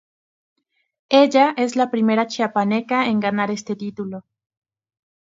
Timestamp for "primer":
1.91-2.25